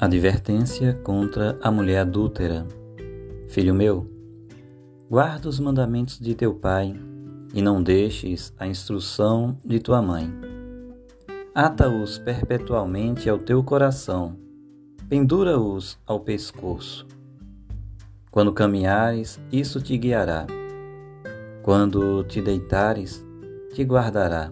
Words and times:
Advertência 0.00 0.94
contra 1.04 1.58
a 1.60 1.70
mulher 1.70 1.98
adúltera. 1.98 2.66
Filho 3.50 3.74
meu, 3.74 4.10
guarda 5.10 5.46
os 5.46 5.60
mandamentos 5.60 6.18
de 6.18 6.34
teu 6.34 6.54
pai 6.54 6.98
e 7.52 7.60
não 7.60 7.82
deixes 7.82 8.50
a 8.58 8.66
instrução 8.66 9.58
de 9.62 9.78
tua 9.78 10.00
mãe. 10.00 10.32
Ata-os 11.54 12.18
perpetualmente 12.18 13.28
ao 13.28 13.36
teu 13.36 13.62
coração, 13.62 14.38
pendura-os 15.06 15.98
ao 16.06 16.20
pescoço. 16.20 17.06
Quando 18.30 18.54
caminhares, 18.54 19.38
isso 19.52 19.82
te 19.82 19.98
guiará. 19.98 20.46
Quando 21.62 22.24
te 22.24 22.40
deitares, 22.40 23.22
te 23.74 23.82
guardará. 23.82 24.50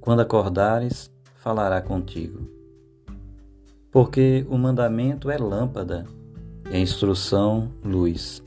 Quando 0.00 0.20
acordares, 0.20 1.10
falará 1.34 1.82
contigo 1.82 2.56
porque 3.96 4.46
o 4.50 4.58
mandamento 4.58 5.30
é 5.30 5.38
lâmpada 5.38 6.04
e 6.70 6.76
a 6.76 6.78
instrução 6.78 7.72
luz. 7.82 8.42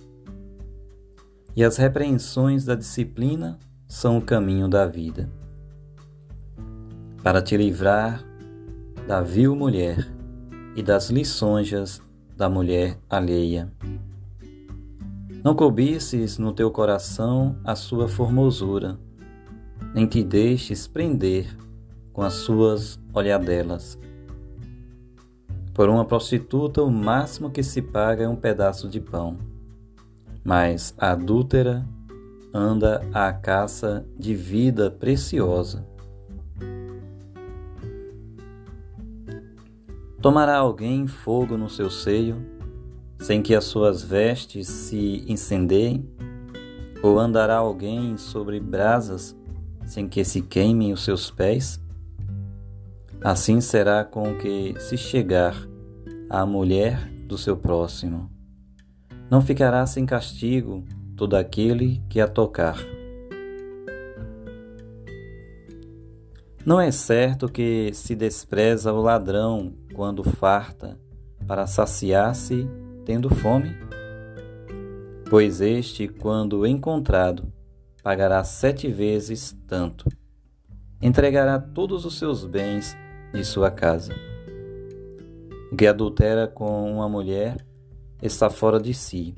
E 1.55 1.63
as 1.63 1.75
repreensões 1.75 2.66
da 2.66 2.75
disciplina 2.75 3.58
são 3.88 4.20
o 4.20 4.22
caminho 4.22 4.67
da 4.67 4.85
vida. 4.85 5.27
Para 7.23 7.41
te 7.41 7.58
livrar 7.58 8.23
da 9.08 9.22
vil 9.22 9.55
mulher 9.55 10.08
e 10.75 10.84
das 10.84 11.09
lisonjas 11.09 12.00
da 12.38 12.47
mulher 12.47 13.00
alheia. 13.09 13.73
Não 15.44 15.55
cobices 15.55 16.38
no 16.38 16.53
teu 16.53 16.70
coração 16.70 17.55
a 17.63 17.75
sua 17.75 18.08
formosura, 18.08 19.00
nem 19.95 20.05
te 20.05 20.23
deixes 20.23 20.88
prender 20.88 21.58
com 22.13 22.22
as 22.22 22.34
suas 22.34 23.00
olhadelas 23.11 23.97
por 25.80 25.88
uma 25.88 26.03
prostituta, 26.03 26.83
o 26.83 26.91
máximo 26.91 27.49
que 27.49 27.63
se 27.63 27.81
paga 27.81 28.25
é 28.25 28.27
um 28.27 28.35
pedaço 28.35 28.89
de 28.89 28.99
pão. 28.99 29.38
Mas 30.44 30.94
a 30.97 31.11
adúltera 31.11 31.88
anda 32.53 33.02
à 33.13 33.31
caça 33.31 34.05
de 34.17 34.35
vida 34.35 34.91
preciosa. 34.91 35.88
Tomará 40.22 40.57
alguém 40.57 41.07
fogo 41.07 41.55
no 41.55 41.69
seu 41.69 41.89
seio, 41.89 42.45
sem 43.17 43.41
que 43.41 43.55
as 43.55 43.63
suas 43.63 44.03
vestes 44.03 44.67
se 44.67 45.23
incendiem? 45.30 46.05
Ou 47.02 47.17
andará 47.17 47.55
alguém 47.55 48.17
sobre 48.17 48.59
brasas, 48.59 49.33
sem 49.85 50.09
que 50.09 50.25
se 50.25 50.41
queimem 50.41 50.91
os 50.91 51.05
seus 51.05 51.31
pés? 51.31 51.81
Assim 53.22 53.61
será 53.61 54.03
com 54.03 54.35
que 54.38 54.75
se 54.77 54.97
chegar 54.97 55.69
à 56.30 56.45
mulher 56.45 57.09
do 57.27 57.38
seu 57.38 57.58
próximo. 57.58 58.30
Não 59.30 59.41
ficará 59.41 59.85
sem 59.85 60.05
castigo 60.05 60.83
todo 61.16 61.35
aquele 61.35 62.02
que 62.09 62.22
a 62.22 62.27
tocar. 62.27 62.77
Não 66.66 66.80
é 66.80 66.91
certo 66.91 67.50
que 67.50 67.91
se 67.94 68.16
despreza 68.16 68.94
o 68.94 69.02
ladrão 69.02 69.73
quando 69.94 70.23
farta, 70.23 71.00
para 71.47 71.66
saciar-se 71.66 72.67
tendo 73.05 73.33
fome? 73.33 73.75
Pois 75.30 75.61
este, 75.61 76.07
quando 76.07 76.66
encontrado, 76.66 77.52
pagará 78.03 78.44
sete 78.44 78.88
vezes 78.88 79.57
tanto. 79.67 80.05
Entregará 81.02 81.57
todos 81.59 82.05
os 82.05 82.17
seus 82.19 82.45
bens 82.45 82.95
de 83.33 83.44
sua 83.44 83.72
casa. 83.72 84.13
O 85.72 85.75
que 85.75 85.85
adultera 85.85 86.47
com 86.47 86.91
uma 86.91 87.07
mulher 87.07 87.56
está 88.22 88.50
fora 88.50 88.80
de 88.80 88.91
si. 88.91 89.35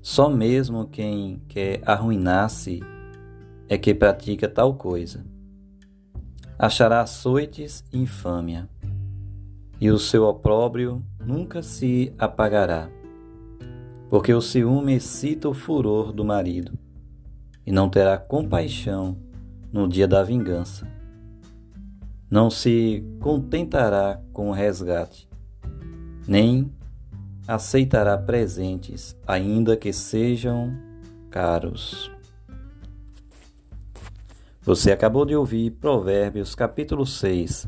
Só 0.00 0.30
mesmo 0.30 0.86
quem 0.86 1.42
quer 1.48 1.82
arruinar-se 1.84 2.80
é 3.68 3.76
que 3.76 3.94
pratica 3.94 4.48
tal 4.48 4.74
coisa. 4.74 5.24
Achará 6.58 7.02
açoites 7.02 7.84
e 7.92 7.98
infâmia, 7.98 8.68
e 9.78 9.90
o 9.90 9.98
seu 9.98 10.24
opróbrio 10.24 11.04
nunca 11.20 11.62
se 11.62 12.14
apagará, 12.18 12.88
porque 14.08 14.32
o 14.32 14.40
ciúme 14.40 14.94
excita 14.94 15.48
o 15.48 15.54
furor 15.54 16.12
do 16.12 16.24
marido, 16.24 16.72
e 17.66 17.72
não 17.72 17.88
terá 17.88 18.16
compaixão 18.16 19.16
no 19.72 19.86
dia 19.86 20.08
da 20.08 20.22
vingança 20.22 21.01
não 22.32 22.48
se 22.48 23.04
contentará 23.20 24.18
com 24.32 24.48
o 24.48 24.52
resgate, 24.52 25.28
nem 26.26 26.72
aceitará 27.46 28.16
presentes, 28.16 29.14
ainda 29.26 29.76
que 29.76 29.92
sejam 29.92 30.74
caros. 31.28 32.10
Você 34.62 34.90
acabou 34.90 35.26
de 35.26 35.36
ouvir 35.36 35.72
Provérbios 35.72 36.54
capítulo 36.54 37.04
6, 37.04 37.66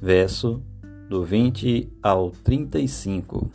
verso 0.00 0.60
do 1.08 1.22
20 1.22 1.92
ao 2.02 2.32
35. 2.32 3.48